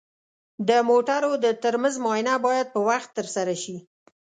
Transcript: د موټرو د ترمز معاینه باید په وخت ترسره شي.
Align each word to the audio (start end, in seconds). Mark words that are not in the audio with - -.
د 0.67 0.71
موټرو 0.89 1.31
د 1.43 1.45
ترمز 1.63 1.95
معاینه 2.05 2.35
باید 2.45 2.67
په 2.73 2.79
وخت 2.89 3.09
ترسره 3.17 3.55
شي. 3.63 3.77